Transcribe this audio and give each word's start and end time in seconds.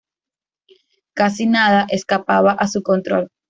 Casi 1.13 1.45
nada 1.45 1.85
escapaba 1.91 2.53
a 2.53 2.67
su 2.67 2.81
control. 2.81 3.27